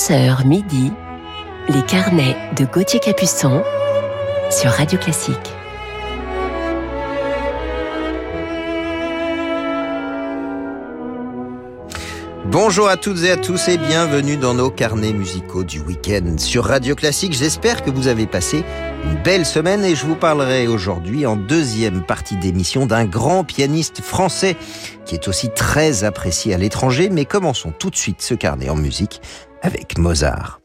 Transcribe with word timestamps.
11h 0.00 0.46
midi, 0.46 0.92
les 1.68 1.82
carnets 1.82 2.34
de 2.56 2.64
Gauthier 2.64 3.00
Capuçon 3.00 3.62
sur 4.50 4.70
Radio 4.70 4.98
Classique. 4.98 5.36
Bonjour 12.46 12.88
à 12.88 12.96
toutes 12.96 13.22
et 13.24 13.30
à 13.30 13.36
tous 13.36 13.68
et 13.68 13.76
bienvenue 13.76 14.38
dans 14.38 14.54
nos 14.54 14.70
carnets 14.70 15.12
musicaux 15.12 15.64
du 15.64 15.80
week-end 15.80 16.38
sur 16.38 16.64
Radio 16.64 16.94
Classique. 16.94 17.34
J'espère 17.34 17.82
que 17.82 17.90
vous 17.90 18.08
avez 18.08 18.26
passé 18.26 18.64
une 19.04 19.22
belle 19.22 19.44
semaine 19.44 19.84
et 19.84 19.94
je 19.94 20.06
vous 20.06 20.16
parlerai 20.16 20.66
aujourd'hui 20.66 21.26
en 21.26 21.36
deuxième 21.36 22.06
partie 22.06 22.36
d'émission 22.36 22.86
d'un 22.86 23.04
grand 23.04 23.44
pianiste 23.44 24.00
français 24.00 24.56
qui 25.04 25.14
est 25.14 25.28
aussi 25.28 25.50
très 25.50 26.04
apprécié 26.04 26.54
à 26.54 26.58
l'étranger. 26.58 27.10
Mais 27.10 27.26
commençons 27.26 27.72
tout 27.78 27.90
de 27.90 27.96
suite 27.96 28.22
ce 28.22 28.32
carnet 28.32 28.70
en 28.70 28.76
musique 28.76 29.20
avec 29.62 29.98
Mozart. 29.98 30.59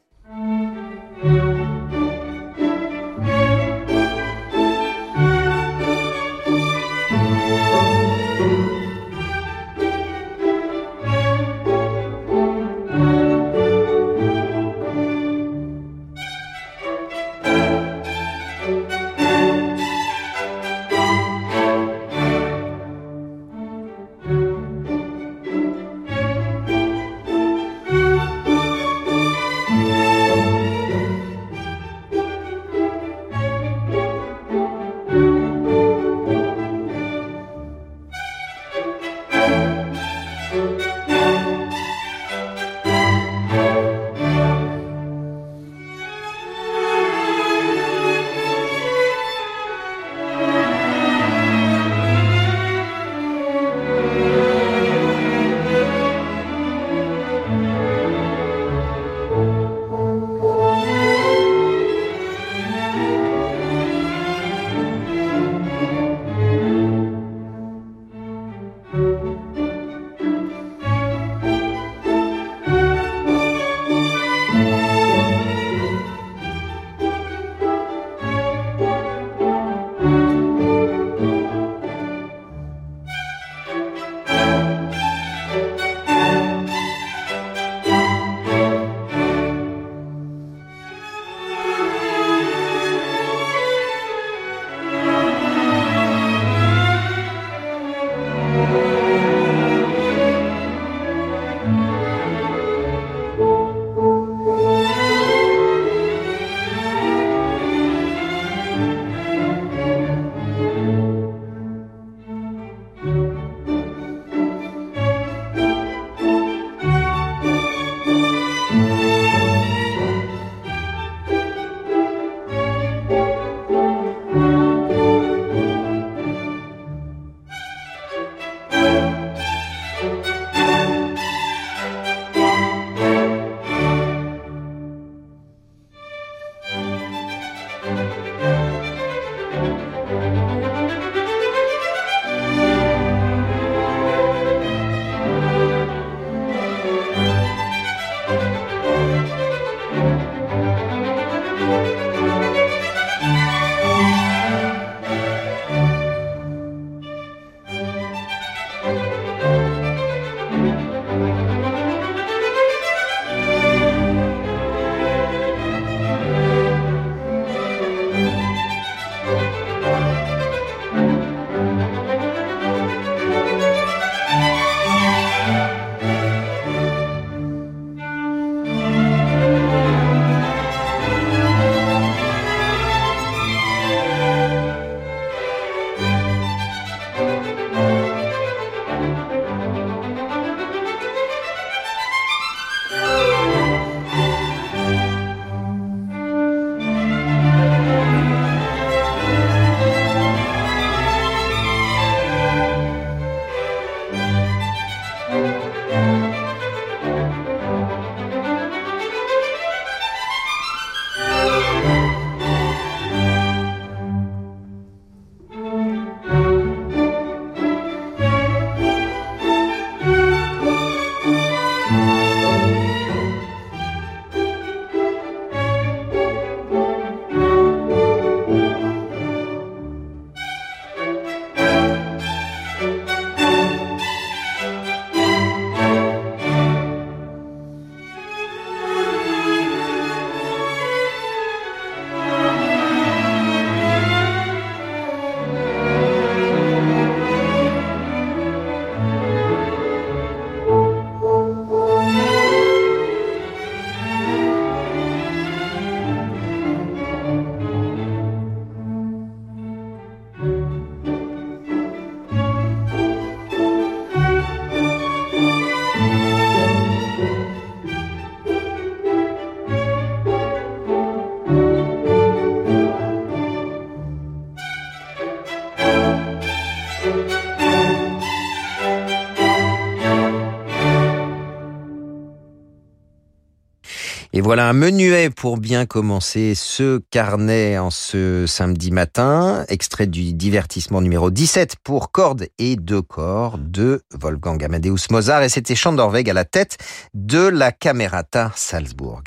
Voilà 284.46 284.70
un 284.70 284.74
menuet 284.74 285.32
pour 285.32 285.58
bien 285.58 285.88
commencer 285.88 286.54
ce 286.54 287.00
carnet 287.10 287.80
en 287.80 287.90
ce 287.90 288.46
samedi 288.46 288.92
matin, 288.92 289.66
extrait 289.70 290.06
du 290.06 290.34
divertissement 290.34 291.02
numéro 291.02 291.32
17 291.32 291.78
pour 291.84 292.12
cordes 292.12 292.46
et 292.60 292.76
deux 292.76 293.02
corps 293.02 293.58
de 293.58 294.04
Wolfgang 294.14 294.64
Amadeus 294.64 295.08
Mozart 295.10 295.42
et 295.42 295.50
c'était 295.50 295.74
Chandorweg 295.74 296.30
à 296.30 296.34
la 296.34 296.46
tête 296.46 296.78
de 297.16 297.40
la 297.40 297.72
Camerata 297.72 298.52
Salzburg. 298.56 299.24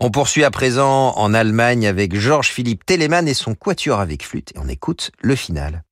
On 0.00 0.10
poursuit 0.10 0.44
à 0.44 0.50
présent 0.50 1.12
en 1.14 1.34
Allemagne 1.34 1.86
avec 1.86 2.16
Georges 2.16 2.48
Philippe 2.48 2.86
Telemann 2.86 3.28
et 3.28 3.34
son 3.34 3.54
quatuor 3.54 4.00
avec 4.00 4.24
flûte 4.24 4.52
et 4.54 4.58
on 4.58 4.68
écoute 4.68 5.10
le 5.20 5.36
final. 5.36 5.84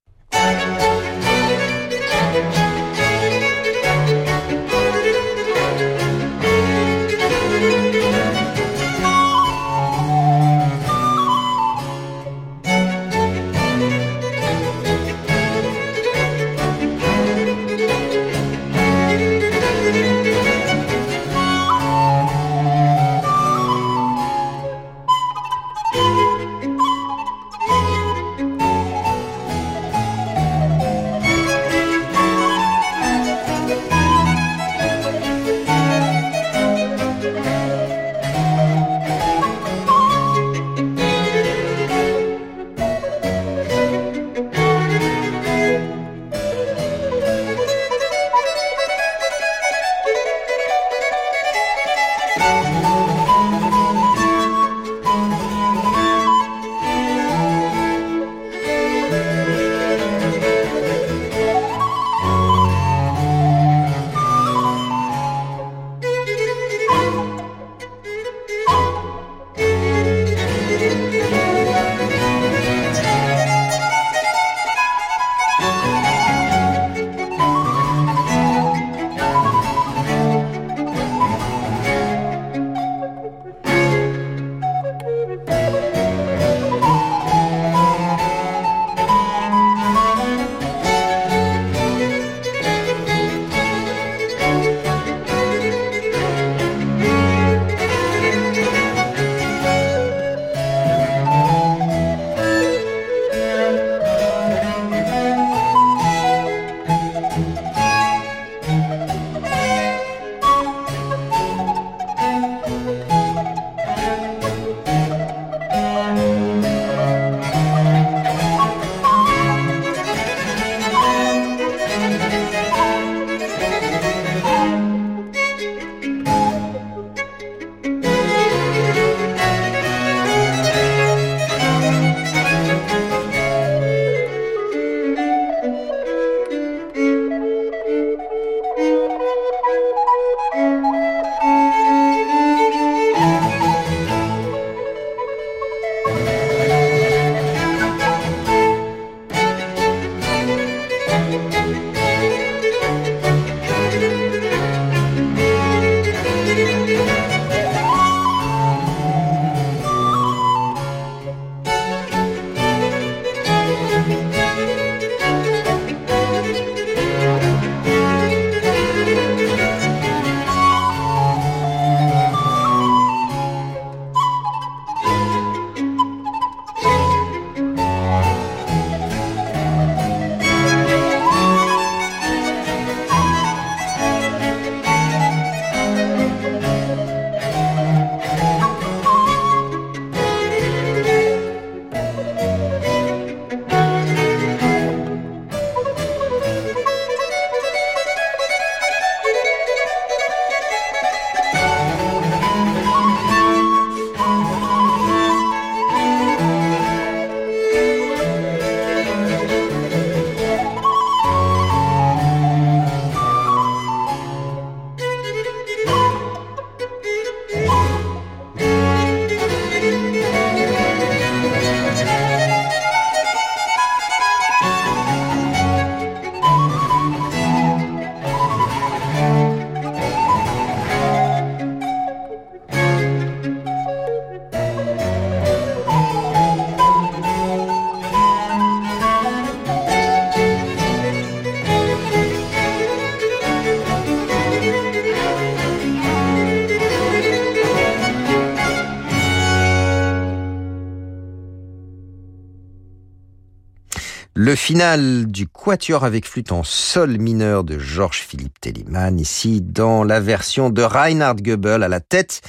Le 254.44 254.56
final 254.56 255.26
du 255.26 255.46
Quatuor 255.46 256.02
avec 256.02 256.26
flûte 256.26 256.50
en 256.50 256.64
sol 256.64 257.16
mineur 257.18 257.62
de 257.62 257.78
Georges-Philippe 257.78 258.60
Telemann, 258.60 259.20
ici 259.20 259.60
dans 259.60 260.02
la 260.02 260.18
version 260.18 260.68
de 260.68 260.82
Reinhard 260.82 261.36
Goebel 261.36 261.84
à 261.84 261.88
la 261.88 262.00
tête 262.00 262.40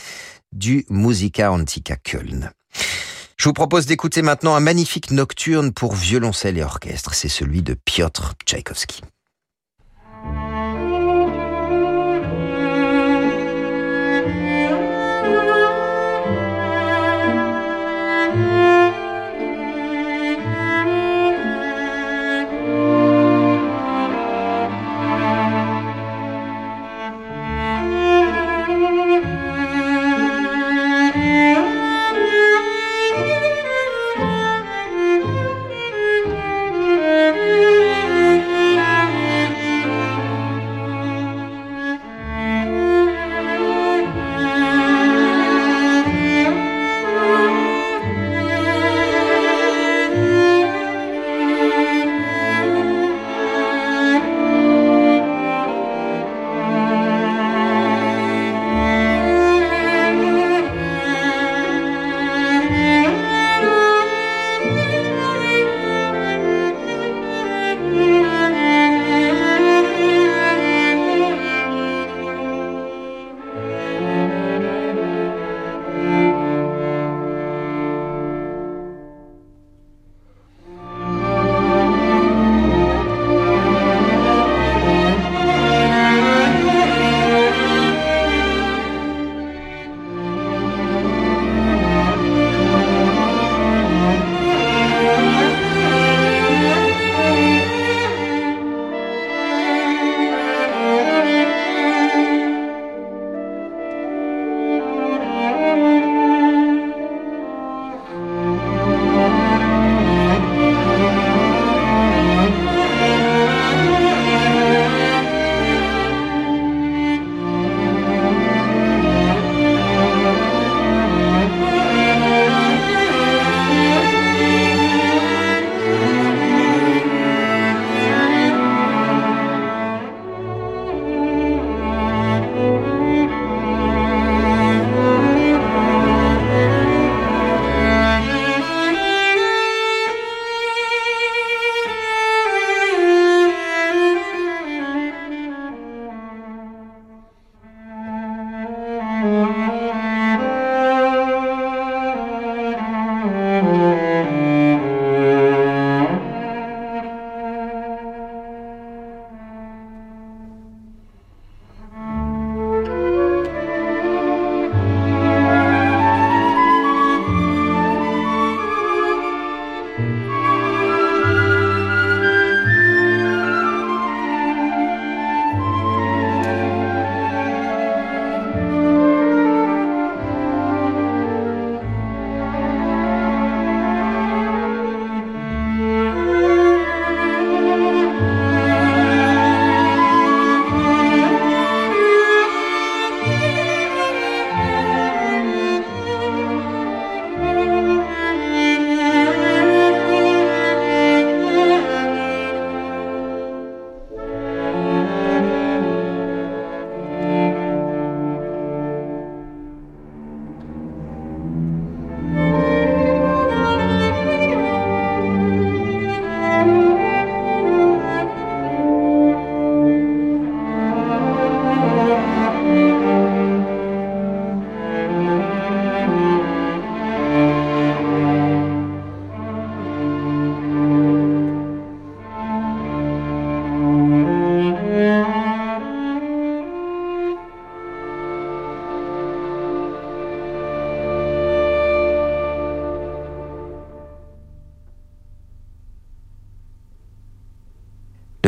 du 0.52 0.88
Musica 0.90 1.52
Antica 1.52 1.96
Köln. 1.96 2.50
Je 3.38 3.48
vous 3.48 3.54
propose 3.54 3.86
d'écouter 3.86 4.24
maintenant 4.24 4.56
un 4.56 4.60
magnifique 4.60 5.12
nocturne 5.12 5.72
pour 5.72 5.94
violoncelle 5.94 6.58
et 6.58 6.64
orchestre. 6.64 7.14
C'est 7.14 7.30
celui 7.30 7.62
de 7.62 7.76
Piotr 7.76 8.34
Tchaïkovski. 8.44 9.04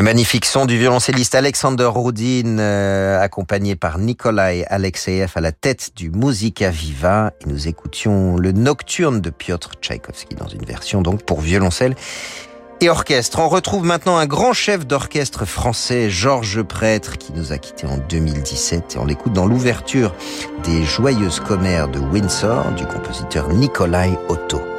Magnifique 0.06 0.46
son 0.46 0.68
du 0.68 0.78
violoncelliste 0.78 1.34
Alexander 1.34 1.90
Rudin, 1.92 2.60
euh, 2.60 3.20
accompagné 3.20 3.76
par 3.76 3.98
Nikolai 3.98 4.64
Alexeyev 4.70 5.32
à 5.34 5.42
la 5.42 5.52
tête 5.52 5.94
du 5.96 6.12
Musica 6.12 6.70
Viva. 6.70 7.32
Et 7.42 7.50
nous 7.50 7.68
écoutions 7.68 8.38
le 8.38 8.52
Nocturne 8.52 9.20
de 9.20 9.32
Piotr 9.32 9.72
Tchaïkovski 9.82 10.36
dans 10.36 10.48
une 10.48 10.64
version 10.64 11.02
donc 11.02 11.24
pour 11.24 11.42
violoncelle 11.42 11.96
et 12.82 12.90
orchestre. 12.90 13.40
On 13.40 13.50
retrouve 13.50 13.84
maintenant 13.84 14.18
un 14.18 14.28
grand 14.28 14.54
chef 14.54 14.86
d'orchestre 14.86 15.46
français, 15.46 16.12
Georges 16.12 16.62
Prêtre, 16.62 17.18
qui 17.18 17.34
nous 17.34 17.52
a 17.52 17.58
quittés 17.58 17.88
en 17.88 17.98
2017. 17.98 18.94
Et 18.94 19.00
on 19.00 19.06
l'écoute 19.06 19.34
dans 19.34 19.48
l'ouverture 19.48 20.14
des 20.64 20.84
Joyeuses 20.84 21.40
Commères 21.40 21.88
de 21.88 21.98
Windsor 21.98 22.74
du 22.78 22.86
compositeur 22.86 23.50
Nikolai 23.50 24.12
Otto. 24.30 24.75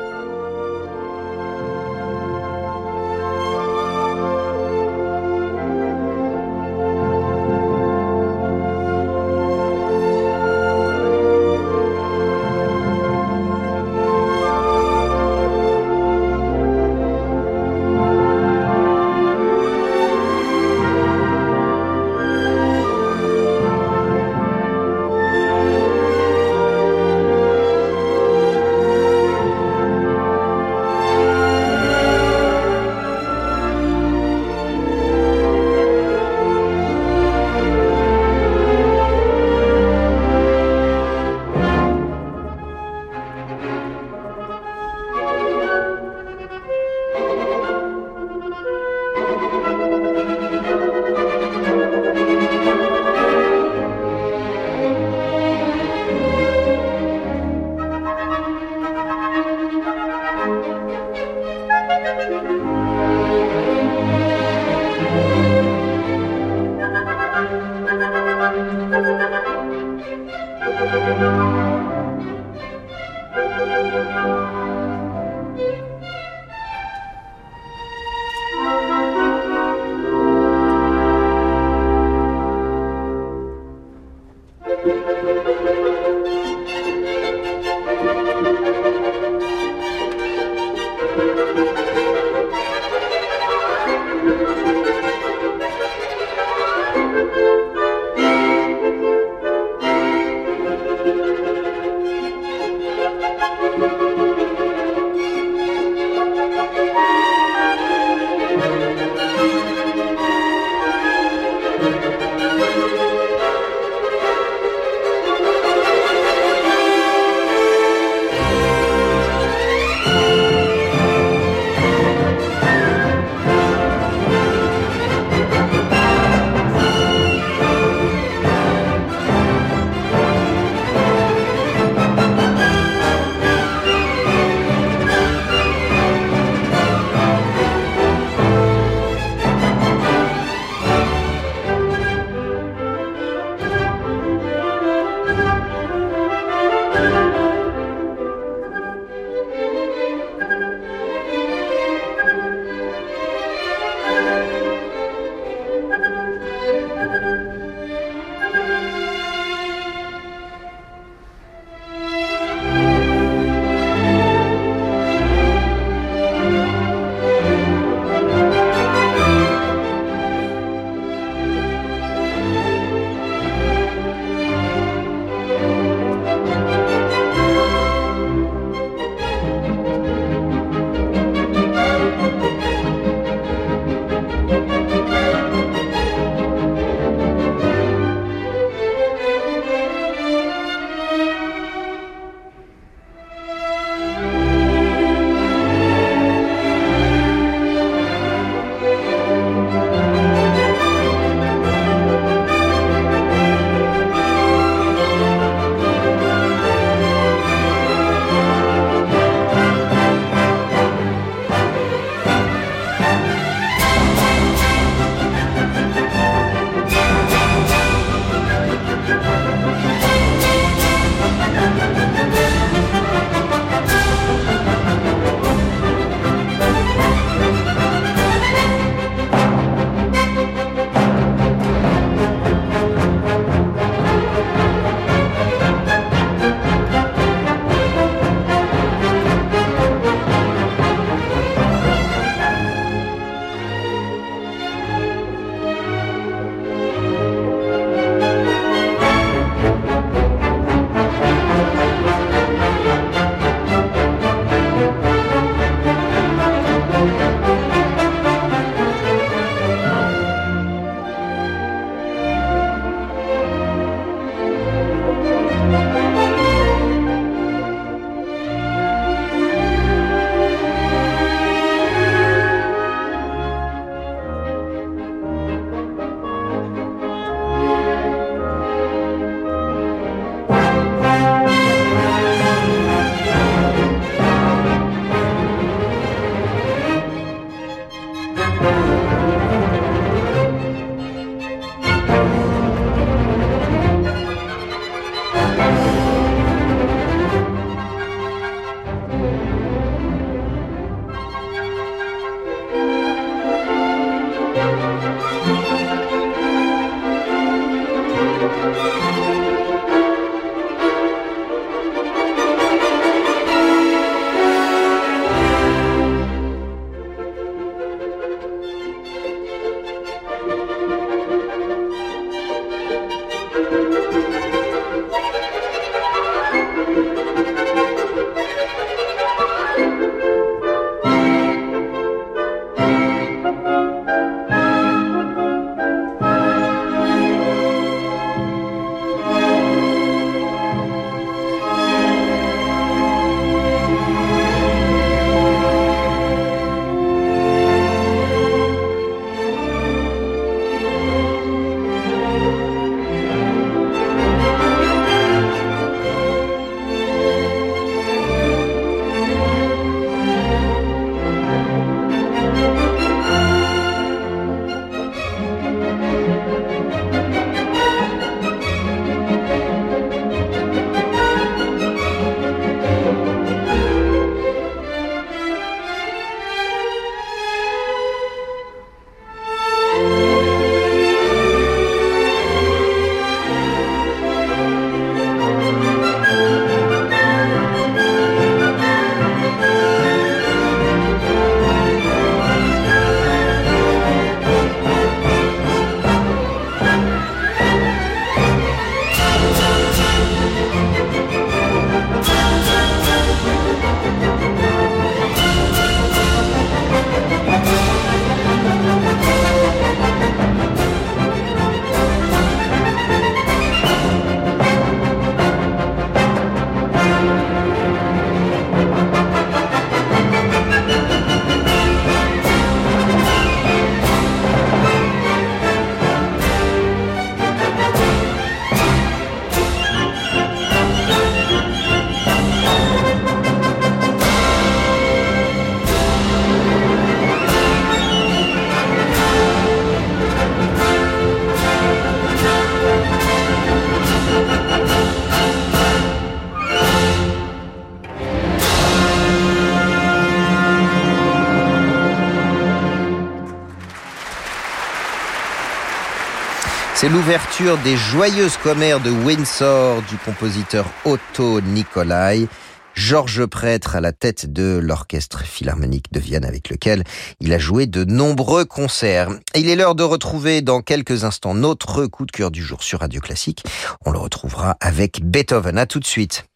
C'est 456.96 457.10
l'ouverture 457.10 457.76
des 457.84 457.94
joyeuses 457.94 458.56
commères 458.56 459.00
de 459.00 459.10
Windsor 459.10 460.00
du 460.08 460.16
compositeur 460.16 460.86
Otto 461.04 461.60
Nicolai. 461.60 462.48
Georges 462.94 463.44
Prêtre 463.44 463.96
à 463.96 464.00
la 464.00 464.12
tête 464.12 464.50
de 464.50 464.80
l'Orchestre 464.82 465.44
Philharmonique 465.44 466.10
de 466.10 466.18
Vienne 466.20 466.46
avec 466.46 466.70
lequel 466.70 467.04
il 467.38 467.52
a 467.52 467.58
joué 467.58 467.84
de 467.84 468.04
nombreux 468.04 468.64
concerts. 468.64 469.28
il 469.54 469.68
est 469.68 469.76
l'heure 469.76 469.94
de 469.94 470.04
retrouver 470.04 470.62
dans 470.62 470.80
quelques 470.80 471.24
instants 471.24 471.52
notre 471.52 472.06
coup 472.06 472.24
de 472.24 472.32
cœur 472.32 472.50
du 472.50 472.62
jour 472.62 472.82
sur 472.82 473.00
Radio 473.00 473.20
Classique. 473.20 473.62
On 474.06 474.10
le 474.10 474.18
retrouvera 474.18 474.78
avec 474.80 475.22
Beethoven. 475.22 475.76
À 475.76 475.84
tout 475.84 476.00
de 476.00 476.06
suite. 476.06 476.46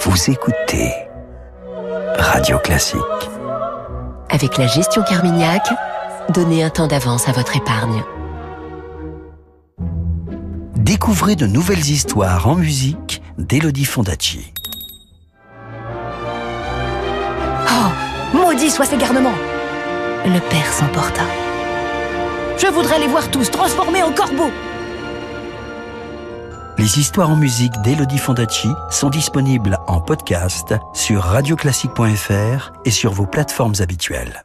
Vous 0.00 0.30
écoutez 0.30 0.92
Radio 2.18 2.58
Classique. 2.58 2.98
Avec 4.30 4.58
la 4.58 4.66
gestion 4.66 5.04
Carmignac, 5.04 5.62
donnez 6.34 6.64
un 6.64 6.70
temps 6.70 6.88
d'avance 6.88 7.28
à 7.28 7.32
votre 7.32 7.54
épargne. 7.54 8.02
Découvrez 11.08 11.36
de 11.36 11.46
nouvelles 11.46 11.88
histoires 11.88 12.46
en 12.48 12.54
musique 12.54 13.22
d'Elodie 13.38 13.86
Fondacci. 13.86 14.52
Oh, 17.66 18.36
maudit 18.36 18.68
soit 18.68 18.84
ces 18.84 18.98
garnements 18.98 19.38
Le 20.26 20.38
père 20.50 20.70
s'emporta. 20.70 21.22
Je 22.58 22.66
voudrais 22.66 22.98
les 22.98 23.06
voir 23.06 23.30
tous 23.30 23.50
transformés 23.50 24.02
en 24.02 24.12
corbeaux 24.12 24.52
Les 26.76 26.98
histoires 26.98 27.30
en 27.30 27.36
musique 27.36 27.80
d'Elodie 27.80 28.18
Fondacci 28.18 28.68
sont 28.90 29.08
disponibles 29.08 29.78
en 29.86 30.02
podcast 30.02 30.74
sur 30.92 31.22
radioclassique.fr 31.22 32.72
et 32.84 32.90
sur 32.90 33.12
vos 33.12 33.26
plateformes 33.26 33.76
habituelles. 33.80 34.44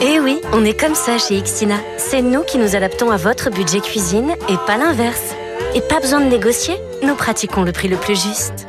Eh 0.00 0.20
oui, 0.20 0.40
on 0.52 0.64
est 0.64 0.78
comme 0.78 0.94
ça 0.94 1.16
chez 1.18 1.40
Xina. 1.40 1.76
C'est 1.96 2.20
nous 2.20 2.42
qui 2.42 2.58
nous 2.58 2.76
adaptons 2.76 3.10
à 3.10 3.16
votre 3.16 3.50
budget 3.50 3.80
cuisine 3.80 4.34
et 4.48 4.56
pas 4.66 4.76
l'inverse. 4.76 5.34
Et 5.74 5.80
pas 5.80 6.00
besoin 6.00 6.20
de 6.20 6.26
négocier, 6.26 6.76
nous 7.02 7.14
pratiquons 7.14 7.62
le 7.62 7.72
prix 7.72 7.88
le 7.88 7.96
plus 7.96 8.20
juste. 8.20 8.66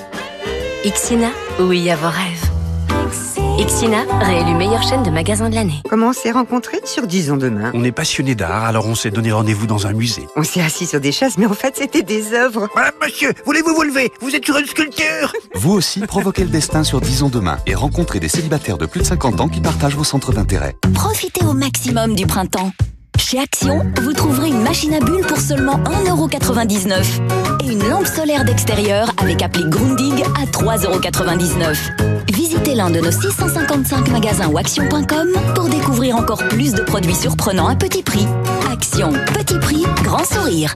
Xina, 0.86 1.30
oui 1.60 1.90
à 1.90 1.98
vos 1.98 2.08
rêves. 2.08 2.37
Xina, 3.66 4.06
réélu 4.22 4.54
meilleure 4.54 4.84
chaîne 4.84 5.04
de 5.04 5.10
magasins 5.10 5.50
de 5.50 5.56
l'année. 5.56 5.82
Comment 5.90 6.10
on 6.10 6.14
s'est 6.14 6.32
rencontrés 6.32 6.80
sur 6.86 7.08
Disons 7.08 7.38
Demain? 7.38 7.72
On 7.74 7.84
est 7.84 7.92
passionnés 7.92 8.36
d'art, 8.36 8.64
alors 8.66 8.88
on 8.88 8.96
s'est 8.96 9.10
donné 9.10 9.32
rendez-vous 9.32 9.68
dans 9.68 9.88
un 9.88 9.94
musée. 9.94 10.26
On 10.36 10.44
s'est 10.44 10.62
assis 10.62 10.86
sur 10.86 11.00
des 11.00 11.12
chaises, 11.12 11.38
mais 11.38 11.46
en 11.46 11.54
fait 11.54 11.76
c'était 11.76 12.04
des 12.04 12.34
œuvres. 12.34 12.68
Madame, 12.76 12.94
monsieur, 13.04 13.34
voulez-vous 13.46 13.74
vous 13.74 13.84
lever? 13.84 14.12
Vous 14.22 14.36
êtes 14.36 14.46
sur 14.46 14.58
une 14.58 14.66
sculpture 14.66 15.34
Vous 15.56 15.74
aussi, 15.74 16.00
provoquez 16.02 16.44
le 16.44 16.50
destin 16.50 16.84
sur 16.84 17.02
Disons 17.02 17.30
Demain 17.30 17.58
et 17.66 17.76
rencontrez 17.76 18.20
des 18.20 18.30
célibataires 18.30 18.78
de 18.78 18.86
plus 18.86 19.02
de 19.02 19.06
50 19.06 19.42
ans 19.42 19.50
qui 19.50 19.62
partagent 19.62 19.96
vos 19.96 20.04
centres 20.04 20.32
d'intérêt. 20.34 20.76
Profitez 20.94 21.46
au 21.46 21.54
maximum 21.54 22.16
du 22.16 22.26
printemps. 22.26 22.72
Chez 23.18 23.40
Action, 23.40 23.82
vous 24.02 24.14
trouverez 24.14 24.50
une 24.50 24.62
machine 24.62 24.94
à 24.94 25.00
bulles 25.00 25.26
pour 25.26 25.40
seulement 25.40 25.78
1,99€ 25.80 27.64
et 27.64 27.72
une 27.72 27.88
lampe 27.90 28.06
solaire 28.06 28.46
d'extérieur 28.46 29.10
avec 29.18 29.42
appli 29.42 29.66
Grundig 29.68 30.24
à 30.40 30.46
3,99€. 30.46 31.78
Visitez 32.34 32.76
l'un 32.76 32.90
de 32.90 33.00
nos 33.00 33.12
655 33.12 34.10
magasins 34.10 34.48
ou 34.48 34.58
action.com 34.58 35.30
pour 35.56 35.70
découvrir 35.70 36.16
encore 36.16 36.48
plus 36.48 36.74
de 36.74 36.82
produits 36.84 37.16
surprenants 37.16 37.68
à 37.68 37.76
petit 37.76 38.04
prix. 38.04 38.28
Action, 38.72 39.12
petit 39.34 39.60
prix, 39.60 39.84
grand 40.04 40.24
sourire. 40.24 40.76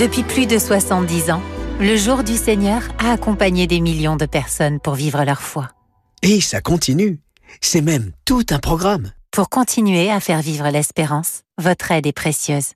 Depuis 0.00 0.22
plus 0.22 0.46
de 0.46 0.58
70 0.58 1.30
ans, 1.30 1.42
le 1.78 1.94
Jour 1.94 2.24
du 2.24 2.34
Seigneur 2.34 2.80
a 3.00 3.12
accompagné 3.12 3.66
des 3.66 3.80
millions 3.80 4.16
de 4.16 4.24
personnes 4.24 4.80
pour 4.80 4.94
vivre 4.94 5.22
leur 5.24 5.42
foi. 5.42 5.68
Et 6.22 6.40
ça 6.40 6.62
continue. 6.62 7.20
C'est 7.60 7.82
même 7.82 8.12
tout 8.24 8.46
un 8.48 8.60
programme. 8.60 9.12
Pour 9.30 9.50
continuer 9.50 10.10
à 10.10 10.18
faire 10.20 10.40
vivre 10.40 10.66
l'espérance, 10.70 11.42
votre 11.60 11.90
aide 11.90 12.06
est 12.06 12.12
précieuse. 12.12 12.72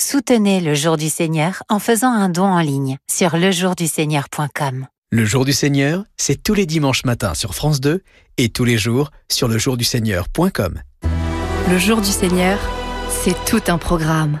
Soutenez 0.00 0.62
le 0.62 0.74
Jour 0.74 0.96
du 0.96 1.10
Seigneur 1.10 1.62
en 1.68 1.78
faisant 1.78 2.10
un 2.10 2.30
don 2.30 2.46
en 2.46 2.60
ligne 2.60 2.96
sur 3.06 3.36
lejourduseigneur.com. 3.36 4.86
Le 5.10 5.24
Jour 5.26 5.44
du 5.44 5.52
Seigneur, 5.52 6.04
c'est 6.16 6.42
tous 6.42 6.54
les 6.54 6.64
dimanches 6.64 7.04
matins 7.04 7.34
sur 7.34 7.54
France 7.54 7.82
2 7.82 8.02
et 8.38 8.48
tous 8.48 8.64
les 8.64 8.78
jours 8.78 9.10
sur 9.30 9.46
lejourduseigneur.com. 9.46 10.80
Le 11.68 11.78
Jour 11.78 12.00
du 12.00 12.10
Seigneur, 12.10 12.58
c'est 13.10 13.36
tout 13.44 13.60
un 13.66 13.76
programme. 13.76 14.40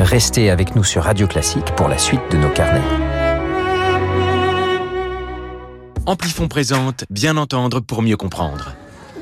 Restez 0.00 0.48
avec 0.48 0.76
nous 0.76 0.84
sur 0.84 1.02
Radio 1.02 1.26
Classique 1.26 1.74
pour 1.76 1.88
la 1.88 1.98
suite 1.98 2.20
de 2.30 2.36
nos 2.36 2.50
carnets. 2.50 2.80
Amplifon 6.06 6.46
présente 6.46 7.04
Bien 7.10 7.36
entendre 7.36 7.80
pour 7.80 8.02
mieux 8.02 8.16
comprendre. 8.16 8.74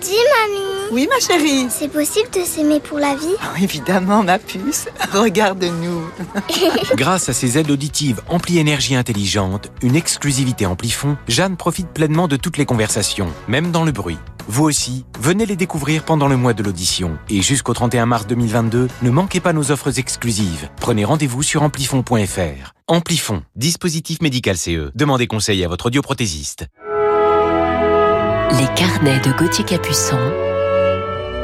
Dis 0.02 0.10
mamie 0.10 0.75
Oui 0.92 1.08
ma 1.10 1.18
chérie 1.20 1.66
C'est 1.70 1.88
possible 1.88 2.30
de 2.30 2.40
s'aimer 2.40 2.80
pour 2.80 2.98
la 2.98 3.14
vie 3.14 3.34
oh, 3.42 3.58
Évidemment 3.60 4.22
ma 4.22 4.38
puce, 4.38 4.86
regarde-nous 5.12 6.02
Grâce 6.96 7.28
à 7.28 7.32
ses 7.32 7.58
aides 7.58 7.70
auditives 7.70 8.22
Ampli 8.28 8.58
Énergie 8.58 8.94
Intelligente, 8.94 9.70
une 9.82 9.96
exclusivité 9.96 10.66
Amplifon, 10.66 11.16
Jeanne 11.28 11.56
profite 11.56 11.88
pleinement 11.88 12.28
de 12.28 12.36
toutes 12.36 12.58
les 12.58 12.66
conversations, 12.66 13.28
même 13.48 13.70
dans 13.70 13.84
le 13.84 13.92
bruit. 13.92 14.18
Vous 14.48 14.64
aussi, 14.64 15.04
venez 15.18 15.44
les 15.44 15.56
découvrir 15.56 16.04
pendant 16.04 16.28
le 16.28 16.36
mois 16.36 16.54
de 16.54 16.62
l'audition. 16.62 17.18
Et 17.28 17.42
jusqu'au 17.42 17.74
31 17.74 18.06
mars 18.06 18.26
2022, 18.28 18.88
ne 19.02 19.10
manquez 19.10 19.40
pas 19.40 19.52
nos 19.52 19.72
offres 19.72 19.98
exclusives. 19.98 20.68
Prenez 20.80 21.04
rendez-vous 21.04 21.42
sur 21.42 21.62
amplifon.fr. 21.62 22.72
Amplifon, 22.86 23.42
dispositif 23.56 24.22
médical 24.22 24.56
CE. 24.56 24.92
Demandez 24.94 25.26
conseil 25.26 25.64
à 25.64 25.68
votre 25.68 25.86
audioprothésiste. 25.86 26.66
Les 28.52 28.68
carnets 28.76 29.20
de 29.20 29.32
Gauthier 29.32 29.64
Capuçon 29.64 30.45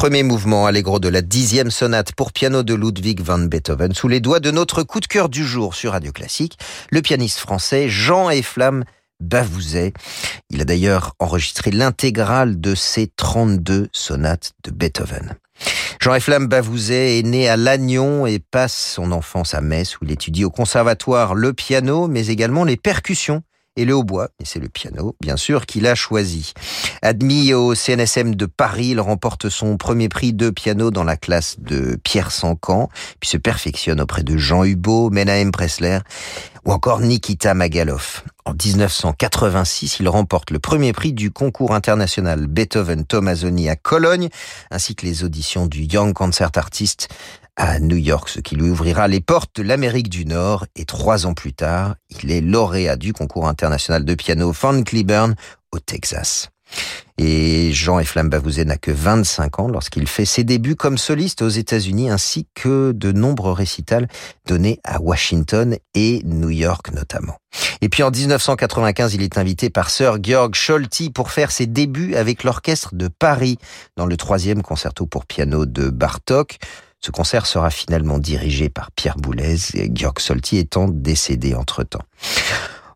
Premier 0.00 0.22
mouvement 0.22 0.64
Allegro 0.64 0.98
de 0.98 1.10
la 1.10 1.20
dixième 1.20 1.70
sonate 1.70 2.12
pour 2.12 2.32
piano 2.32 2.62
de 2.62 2.72
Ludwig 2.72 3.20
van 3.20 3.40
Beethoven 3.40 3.92
sous 3.92 4.08
les 4.08 4.20
doigts 4.20 4.40
de 4.40 4.50
notre 4.50 4.82
coup 4.82 4.98
de 4.98 5.06
cœur 5.06 5.28
du 5.28 5.44
jour 5.44 5.74
sur 5.74 5.92
Radio 5.92 6.10
Classique, 6.10 6.58
le 6.90 7.02
pianiste 7.02 7.36
français 7.36 7.90
Jean 7.90 8.30
et 8.30 8.40
Flamme 8.40 8.84
Bavouzet. 9.20 9.92
Il 10.48 10.62
a 10.62 10.64
d'ailleurs 10.64 11.12
enregistré 11.18 11.70
l'intégrale 11.70 12.58
de 12.58 12.74
ses 12.74 13.08
32 13.08 13.90
sonates 13.92 14.54
de 14.64 14.70
Beethoven. 14.70 15.36
Jean 16.00 16.18
Flamme 16.18 16.46
Bavouzet 16.46 17.18
est 17.18 17.22
né 17.22 17.50
à 17.50 17.58
Lannion 17.58 18.24
et 18.24 18.38
passe 18.38 18.94
son 18.94 19.12
enfance 19.12 19.52
à 19.52 19.60
Metz 19.60 20.00
où 20.00 20.06
il 20.06 20.12
étudie 20.12 20.46
au 20.46 20.50
conservatoire 20.50 21.34
le 21.34 21.52
piano 21.52 22.08
mais 22.08 22.28
également 22.28 22.64
les 22.64 22.78
percussions 22.78 23.42
et 23.76 23.84
le 23.84 23.94
hautbois, 23.94 24.28
et 24.40 24.44
c'est 24.44 24.58
le 24.58 24.68
piano, 24.68 25.16
bien 25.20 25.36
sûr, 25.36 25.66
qu'il 25.66 25.86
a 25.86 25.94
choisi. 25.94 26.52
Admis 27.02 27.54
au 27.54 27.74
CNSM 27.74 28.34
de 28.34 28.46
Paris, 28.46 28.88
il 28.88 29.00
remporte 29.00 29.48
son 29.48 29.76
premier 29.76 30.08
prix 30.08 30.32
de 30.32 30.50
piano 30.50 30.90
dans 30.90 31.04
la 31.04 31.16
classe 31.16 31.56
de 31.60 31.96
Pierre 32.02 32.32
Sancan, 32.32 32.88
puis 33.20 33.30
se 33.30 33.36
perfectionne 33.36 34.00
auprès 34.00 34.22
de 34.22 34.36
Jean 34.36 34.64
Hubeau, 34.64 35.10
Menahem 35.10 35.52
Pressler 35.52 35.98
ou 36.64 36.72
encore 36.72 37.00
Nikita 37.00 37.54
Magaloff. 37.54 38.24
En 38.44 38.52
1986, 38.52 39.98
il 40.00 40.08
remporte 40.08 40.50
le 40.50 40.58
premier 40.58 40.92
prix 40.92 41.12
du 41.12 41.30
concours 41.30 41.74
international 41.74 42.46
Beethoven 42.46 43.04
Tomazoni 43.04 43.68
à 43.68 43.76
Cologne, 43.76 44.28
ainsi 44.70 44.94
que 44.94 45.06
les 45.06 45.24
auditions 45.24 45.66
du 45.66 45.82
Young 45.84 46.12
Concert 46.12 46.50
Artist 46.56 47.08
à 47.56 47.78
New 47.78 47.96
York, 47.96 48.28
ce 48.28 48.40
qui 48.40 48.56
lui 48.56 48.70
ouvrira 48.70 49.08
les 49.08 49.20
portes 49.20 49.56
de 49.56 49.62
l'Amérique 49.62 50.08
du 50.08 50.24
Nord. 50.24 50.66
Et 50.76 50.84
trois 50.84 51.26
ans 51.26 51.34
plus 51.34 51.52
tard, 51.52 51.96
il 52.22 52.30
est 52.30 52.40
lauréat 52.40 52.96
du 52.96 53.12
concours 53.12 53.48
international 53.48 54.04
de 54.04 54.14
piano 54.14 54.50
Van 54.52 54.82
Cliburn 54.82 55.34
au 55.72 55.78
Texas. 55.78 56.48
Et 57.18 57.70
Jean 57.72 57.98
Eflam 57.98 58.30
Bavouzet 58.30 58.64
n'a 58.64 58.78
que 58.78 58.90
25 58.90 59.60
ans 59.60 59.68
lorsqu'il 59.68 60.06
fait 60.06 60.24
ses 60.24 60.42
débuts 60.42 60.74
comme 60.74 60.96
soliste 60.96 61.42
aux 61.42 61.48
États-Unis 61.48 62.08
ainsi 62.08 62.46
que 62.54 62.92
de 62.92 63.12
nombreux 63.12 63.52
récitals 63.52 64.08
donnés 64.46 64.80
à 64.84 65.02
Washington 65.02 65.76
et 65.94 66.22
New 66.24 66.48
York 66.48 66.92
notamment. 66.94 67.36
Et 67.82 67.88
puis 67.90 68.02
en 68.02 68.10
1995, 68.10 69.14
il 69.14 69.22
est 69.22 69.36
invité 69.36 69.68
par 69.68 69.90
Sir 69.90 70.16
Georg 70.22 70.54
Scholti 70.54 71.10
pour 71.10 71.30
faire 71.30 71.50
ses 71.50 71.66
débuts 71.66 72.14
avec 72.14 72.42
l'orchestre 72.42 72.94
de 72.94 73.08
Paris 73.08 73.58
dans 73.96 74.06
le 74.06 74.16
troisième 74.16 74.62
concerto 74.62 75.04
pour 75.04 75.26
piano 75.26 75.66
de 75.66 75.90
Bartok. 75.90 76.58
Ce 77.00 77.10
concert 77.10 77.46
sera 77.46 77.70
finalement 77.70 78.18
dirigé 78.18 78.68
par 78.68 78.90
Pierre 78.92 79.16
Boulez, 79.16 79.56
Georg 79.94 80.18
Solti 80.20 80.58
étant 80.58 80.88
décédé 80.88 81.54
entre-temps. 81.54 82.02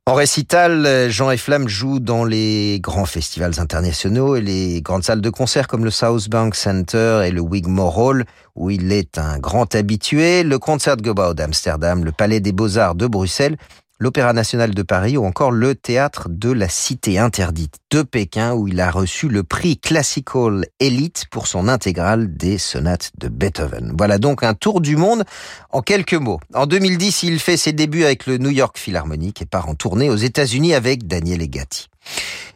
En 0.07 0.13
récital, 0.13 1.09
Jean 1.09 1.31
et 1.31 1.39
Flamme 1.39 1.67
joue 1.67 1.99
dans 1.99 2.27
les 2.27 2.79
grands 2.79 3.07
festivals 3.07 3.59
internationaux 3.59 4.37
et 4.37 4.43
les 4.43 4.83
grandes 4.83 5.03
salles 5.03 5.23
de 5.23 5.31
concert 5.31 5.67
comme 5.67 5.83
le 5.83 5.91
South 5.91 6.29
Bank 6.29 6.55
Center 6.55 7.23
et 7.25 7.31
le 7.31 7.41
Wigmore 7.41 7.97
Hall, 7.97 8.27
où 8.55 8.69
il 8.69 8.93
est 8.93 9.17
un 9.17 9.39
grand 9.39 9.75
habitué, 9.75 10.43
le 10.43 10.59
Concertgebouw 10.59 11.33
d'Amsterdam, 11.33 12.05
le 12.05 12.13
Palais 12.13 12.41
des 12.41 12.53
Beaux-Arts 12.53 12.97
de 12.97 13.07
Bruxelles 13.07 13.57
l'Opéra 13.99 14.33
national 14.33 14.75
de 14.75 14.83
Paris 14.83 15.17
ou 15.17 15.25
encore 15.25 15.51
le 15.51 15.75
Théâtre 15.75 16.29
de 16.29 16.51
la 16.51 16.69
Cité 16.69 17.19
interdite 17.19 17.77
de 17.91 18.03
Pékin 18.03 18.55
où 18.55 18.69
il 18.69 18.81
a 18.81 18.91
reçu 18.91 19.29
le 19.29 19.43
prix 19.43 19.79
Classical 19.79 20.67
Elite 20.81 21.27
pour 21.31 21.47
son 21.47 21.69
intégrale 21.69 22.37
des 22.37 22.59
sonates 22.59 23.13
de 23.19 23.29
Beethoven. 23.29 23.95
Voilà 23.97 24.19
donc 24.19 24.43
un 24.43 24.55
tour 24.55 24.81
du 24.81 24.97
monde 24.97 25.25
en 25.71 25.81
quelques 25.81 26.15
mots. 26.15 26.41
En 26.55 26.67
2010, 26.67 27.23
il 27.23 27.39
fait 27.39 27.57
ses 27.57 27.73
débuts 27.73 28.05
avec 28.05 28.27
le 28.27 28.39
New 28.39 28.51
York 28.51 28.79
Philharmonic 28.79 29.43
et 29.43 29.47
part 29.47 29.69
en 29.69 29.75
tournée 29.75 30.11
aux 30.11 30.17
États-Unis 30.17 30.75
avec 30.75 31.07
Daniel 31.07 31.43
Egati. 31.43 31.89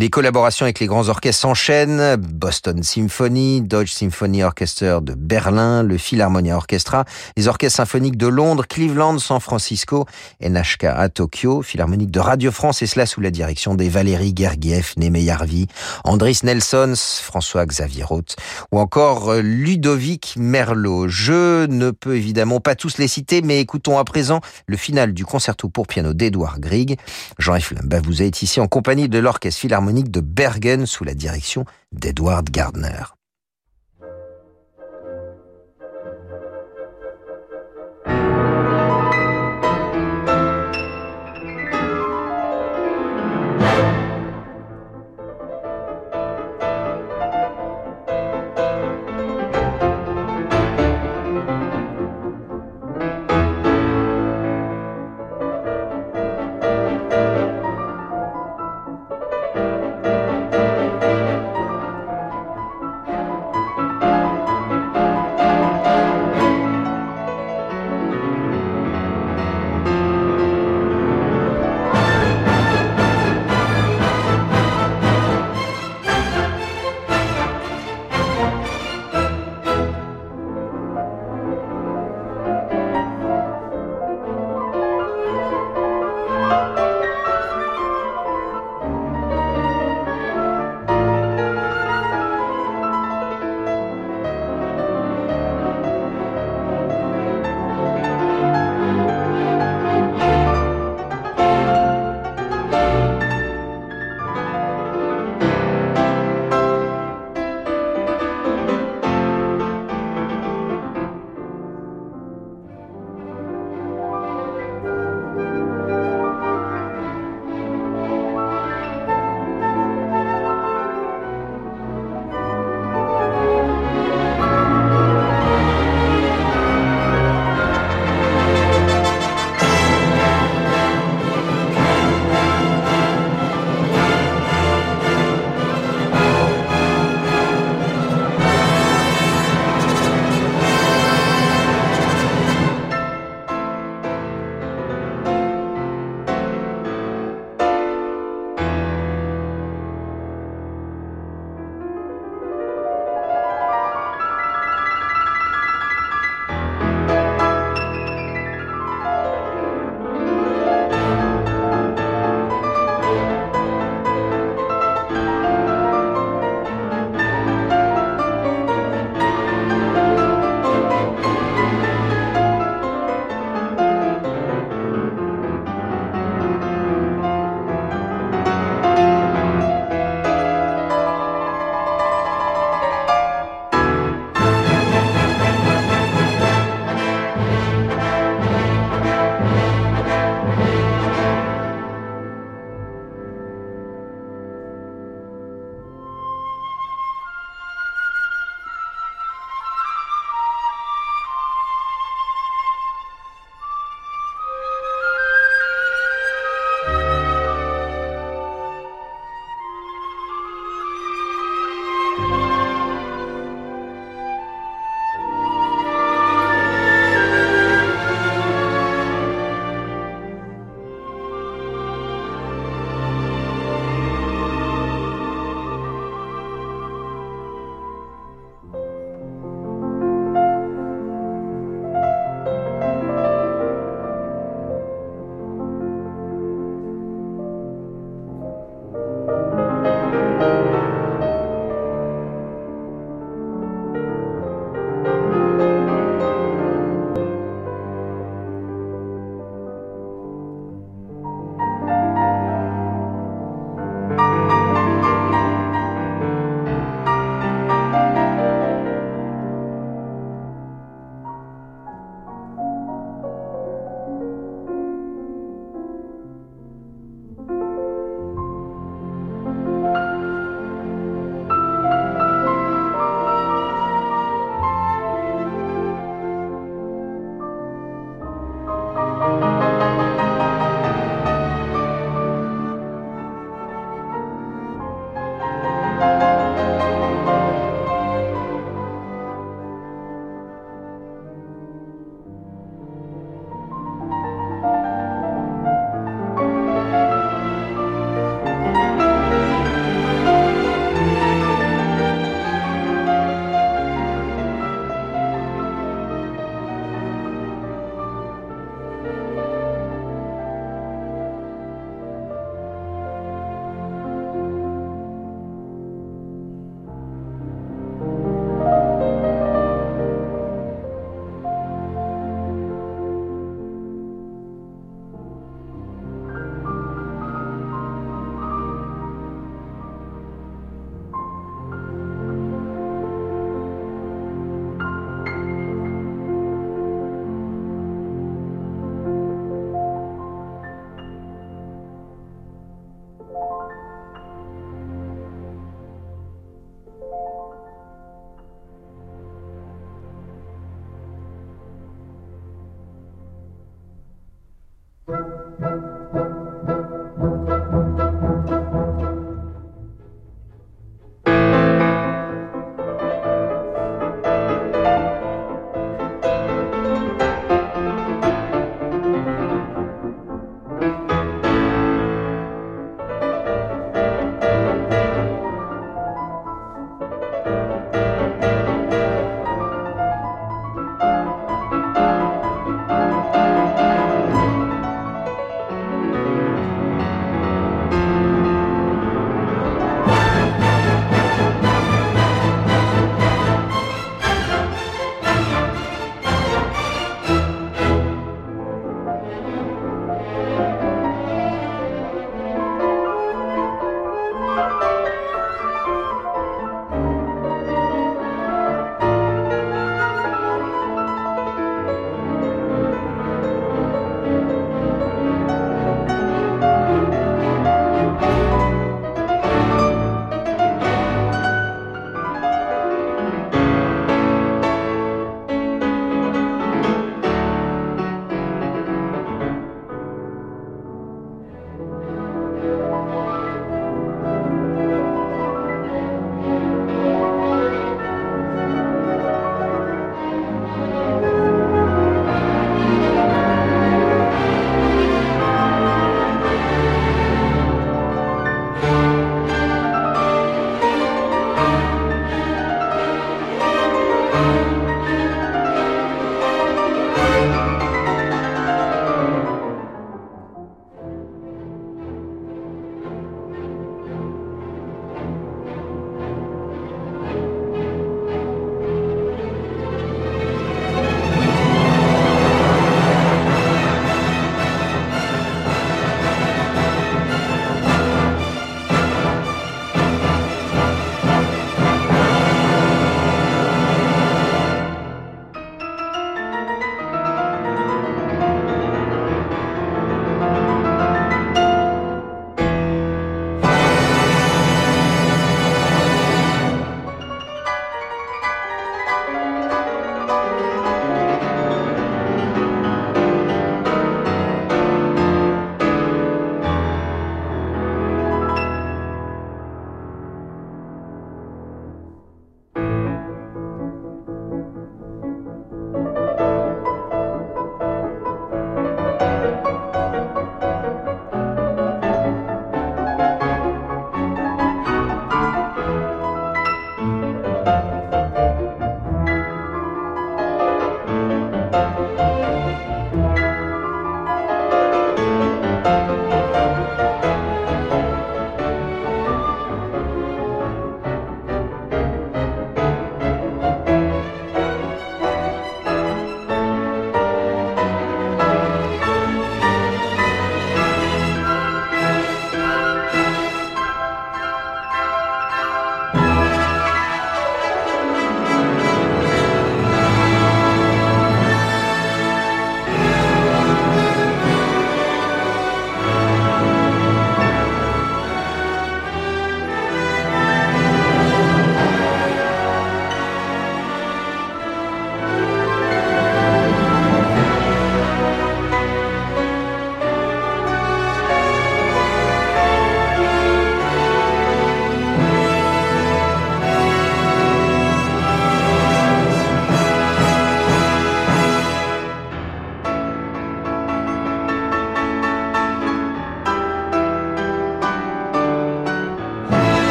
Les 0.00 0.08
collaborations 0.08 0.64
avec 0.64 0.80
les 0.80 0.86
grands 0.86 1.10
orchestres 1.10 1.42
s'enchaînent. 1.42 2.16
Boston 2.16 2.82
Symphony, 2.82 3.60
Deutsche 3.60 3.92
Symphony 3.92 4.42
Orchestra 4.42 4.98
de 5.00 5.12
Berlin, 5.12 5.82
le 5.82 5.98
Philharmonia 5.98 6.56
Orchestra, 6.56 7.04
les 7.36 7.48
orchestres 7.48 7.76
symphoniques 7.76 8.16
de 8.16 8.26
Londres, 8.26 8.64
Cleveland, 8.66 9.18
San 9.18 9.40
Francisco, 9.40 10.06
NHK 10.40 10.84
à 10.84 11.10
Tokyo, 11.10 11.60
Philharmonique 11.60 12.10
de 12.10 12.18
Radio 12.18 12.50
France 12.50 12.80
et 12.80 12.86
cela 12.86 13.04
sous 13.04 13.20
la 13.20 13.30
direction 13.30 13.74
des 13.74 13.90
Valérie 13.90 14.32
Gergiev, 14.34 14.94
Némé 14.96 15.20
Yarvi, 15.20 15.66
Andris 16.04 16.40
Nelsons, 16.44 16.94
François 16.96 17.66
Xavier 17.66 18.04
Roth 18.04 18.36
ou 18.72 18.78
encore 18.78 19.32
euh, 19.32 19.42
Ludovic 19.42 20.36
Merlot. 20.38 21.08
Je 21.08 21.66
ne 21.66 21.90
peux 21.90 22.16
évidemment 22.16 22.60
pas 22.60 22.74
tous 22.74 22.96
les 22.96 23.06
citer, 23.06 23.42
mais 23.42 23.60
écoutons 23.60 23.98
à 23.98 24.04
présent 24.04 24.40
le 24.66 24.78
final 24.78 25.12
du 25.12 25.26
concerto 25.26 25.68
pour 25.68 25.86
piano 25.86 26.14
d'Edouard 26.14 26.58
Grieg. 26.58 26.98
Jean-Yves 27.38 27.74
vous 28.02 28.22
est 28.22 28.40
ici 28.40 28.60
en 28.60 28.66
compagnie 28.66 29.10
de 29.10 29.18
l'orchestre 29.30 29.60
philharmonique 29.60 30.10
de 30.10 30.20
Bergen 30.20 30.86
sous 30.86 31.04
la 31.04 31.14
direction 31.14 31.64
d'Edward 31.92 32.50
Gardner. 32.50 33.04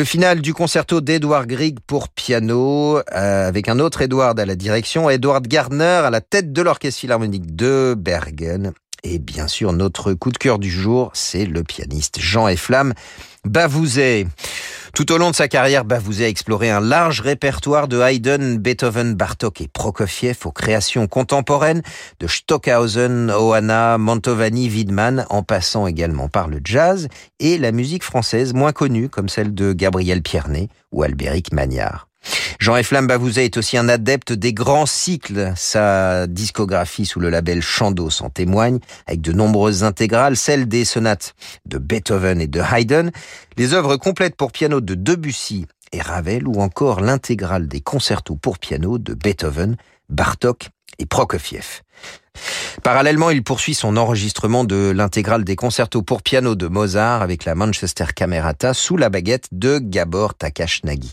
Le 0.00 0.06
final 0.06 0.40
du 0.40 0.54
concerto 0.54 1.02
d'Edward 1.02 1.46
Grieg 1.46 1.76
pour 1.86 2.08
piano, 2.08 2.96
euh, 3.12 3.46
avec 3.46 3.68
un 3.68 3.78
autre 3.78 4.00
Edward 4.00 4.40
à 4.40 4.46
la 4.46 4.54
direction, 4.54 5.10
Edward 5.10 5.46
Gardner 5.46 5.84
à 5.84 6.08
la 6.08 6.22
tête 6.22 6.54
de 6.54 6.62
l'Orchestre 6.62 7.00
Philharmonique 7.00 7.54
de 7.54 7.94
Bergen. 7.98 8.72
Et 9.04 9.18
bien 9.18 9.46
sûr, 9.46 9.74
notre 9.74 10.14
coup 10.14 10.32
de 10.32 10.38
cœur 10.38 10.58
du 10.58 10.70
jour, 10.70 11.10
c'est 11.12 11.44
le 11.44 11.64
pianiste 11.64 12.18
Jean 12.18 12.48
F. 12.48 12.60
Flamme 12.60 12.94
Bavouzet. 13.44 14.26
Tout 14.94 15.12
au 15.12 15.18
long 15.18 15.30
de 15.30 15.36
sa 15.36 15.48
carrière, 15.48 15.84
Bavouzet 15.84 16.24
a 16.24 16.28
exploré 16.28 16.70
un 16.70 16.80
large 16.80 17.20
répertoire 17.20 17.88
de 17.88 18.00
Haydn, 18.00 18.58
Beethoven, 18.58 19.14
Bartok 19.14 19.60
et 19.60 19.68
Prokofiev 19.68 20.38
aux 20.44 20.52
créations 20.52 21.06
contemporaines 21.06 21.82
de 22.18 22.26
Stockhausen, 22.26 23.30
Oana, 23.30 23.98
Mantovani, 23.98 24.68
Widman, 24.68 25.26
en 25.30 25.42
passant 25.42 25.86
également 25.86 26.28
par 26.28 26.48
le 26.48 26.60
jazz 26.64 27.08
et 27.38 27.56
la 27.56 27.72
musique 27.72 28.04
française 28.04 28.52
moins 28.52 28.72
connue 28.72 29.08
comme 29.08 29.28
celle 29.28 29.54
de 29.54 29.72
Gabriel 29.72 30.22
Piernet 30.22 30.68
ou 30.92 31.02
Albéric 31.02 31.52
Magnard. 31.52 32.09
Jean 32.60 32.82
Flamme 32.82 33.06
Bavouzet 33.06 33.46
est 33.46 33.56
aussi 33.56 33.78
un 33.78 33.88
adepte 33.88 34.34
des 34.34 34.52
grands 34.52 34.84
cycles. 34.84 35.54
Sa 35.56 36.26
discographie 36.26 37.06
sous 37.06 37.18
le 37.18 37.30
label 37.30 37.62
Chandos 37.62 38.10
s'en 38.10 38.28
témoigne, 38.28 38.80
avec 39.06 39.22
de 39.22 39.32
nombreuses 39.32 39.82
intégrales, 39.82 40.36
celles 40.36 40.68
des 40.68 40.84
sonates 40.84 41.34
de 41.64 41.78
Beethoven 41.78 42.38
et 42.38 42.46
de 42.46 42.60
Haydn, 42.60 43.12
les 43.56 43.72
œuvres 43.72 43.96
complètes 43.96 44.36
pour 44.36 44.52
piano 44.52 44.82
de 44.82 44.94
Debussy 44.94 45.64
et 45.92 46.02
Ravel, 46.02 46.46
ou 46.46 46.60
encore 46.60 47.00
l'intégrale 47.00 47.66
des 47.66 47.80
concertos 47.80 48.36
pour 48.36 48.58
piano 48.58 48.98
de 48.98 49.14
Beethoven, 49.14 49.76
Bartok 50.10 50.68
et 50.98 51.06
Prokofiev. 51.06 51.80
Parallèlement, 52.82 53.30
il 53.30 53.42
poursuit 53.42 53.74
son 53.74 53.96
enregistrement 53.96 54.64
de 54.64 54.90
l'intégrale 54.94 55.44
des 55.44 55.56
concertos 55.56 56.02
pour 56.02 56.22
piano 56.22 56.54
de 56.54 56.66
Mozart 56.66 57.22
avec 57.22 57.44
la 57.44 57.54
Manchester 57.54 58.06
Camerata 58.14 58.72
sous 58.72 58.96
la 58.96 59.10
baguette 59.10 59.48
de 59.52 59.78
Gabor 59.78 60.34
Takashnagi. 60.34 61.12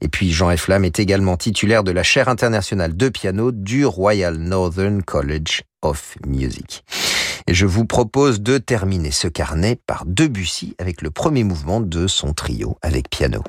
Et 0.00 0.08
puis 0.08 0.32
Jean 0.32 0.56
F. 0.56 0.62
Flamme 0.62 0.84
est 0.84 0.98
également 0.98 1.36
titulaire 1.36 1.84
de 1.84 1.92
la 1.92 2.02
chaire 2.02 2.28
internationale 2.28 2.96
de 2.96 3.08
piano 3.08 3.52
du 3.52 3.86
Royal 3.86 4.36
Northern 4.36 5.02
College 5.02 5.62
of 5.82 6.16
Music. 6.26 6.84
Et 7.46 7.54
je 7.54 7.66
vous 7.66 7.86
propose 7.86 8.40
de 8.40 8.58
terminer 8.58 9.10
ce 9.10 9.28
carnet 9.28 9.78
par 9.86 10.04
Debussy 10.06 10.74
avec 10.78 11.02
le 11.02 11.10
premier 11.10 11.44
mouvement 11.44 11.80
de 11.80 12.06
son 12.06 12.34
trio 12.34 12.76
avec 12.82 13.08
piano. 13.08 13.42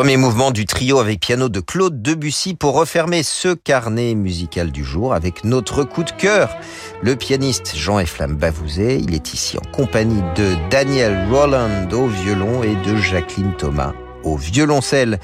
Premier 0.00 0.16
mouvement 0.16 0.50
du 0.50 0.64
trio 0.64 0.98
avec 0.98 1.20
piano 1.20 1.50
de 1.50 1.60
Claude 1.60 2.00
Debussy 2.00 2.54
pour 2.54 2.72
refermer 2.72 3.22
ce 3.22 3.52
carnet 3.52 4.14
musical 4.14 4.72
du 4.72 4.82
jour 4.82 5.12
avec 5.12 5.44
notre 5.44 5.84
coup 5.84 6.04
de 6.04 6.10
cœur. 6.10 6.56
Le 7.02 7.16
pianiste 7.16 7.76
Jean-Eflamme 7.76 8.34
Bavouzet, 8.34 8.98
il 8.98 9.14
est 9.14 9.34
ici 9.34 9.58
en 9.58 9.70
compagnie 9.72 10.22
de 10.36 10.54
Daniel 10.70 11.28
Roland 11.30 11.86
au 11.92 12.06
violon 12.06 12.62
et 12.62 12.76
de 12.76 12.96
Jacqueline 12.96 13.52
Thomas 13.58 13.92
au 14.24 14.38
violoncelle. 14.38 15.20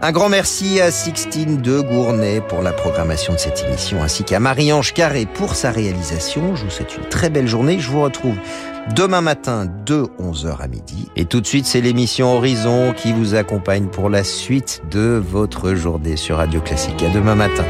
Un 0.00 0.12
grand 0.12 0.28
merci 0.28 0.80
à 0.80 0.92
Sixtine 0.92 1.60
de 1.60 1.80
Gournay 1.80 2.40
pour 2.40 2.62
la 2.62 2.72
programmation 2.72 3.32
de 3.32 3.38
cette 3.38 3.64
émission, 3.66 4.00
ainsi 4.00 4.22
qu'à 4.22 4.38
Marie-Ange 4.38 4.94
Carré 4.94 5.26
pour 5.26 5.56
sa 5.56 5.72
réalisation. 5.72 6.54
Je 6.54 6.64
vous 6.64 6.70
souhaite 6.70 6.96
une 6.96 7.08
très 7.08 7.30
belle 7.30 7.48
journée. 7.48 7.80
Je 7.80 7.90
vous 7.90 8.02
retrouve 8.02 8.36
demain 8.94 9.20
matin 9.20 9.66
de 9.86 10.06
11h 10.20 10.60
à 10.60 10.68
midi. 10.68 11.08
Et 11.16 11.24
tout 11.24 11.40
de 11.40 11.46
suite, 11.46 11.66
c'est 11.66 11.80
l'émission 11.80 12.36
Horizon 12.36 12.92
qui 12.96 13.12
vous 13.12 13.34
accompagne 13.34 13.86
pour 13.86 14.10
la 14.10 14.24
suite 14.24 14.82
de 14.90 15.22
votre 15.24 15.74
journée 15.74 16.16
sur 16.16 16.36
Radio 16.36 16.60
Classique. 16.60 17.02
À 17.02 17.10
demain 17.10 17.34
matin. 17.34 17.64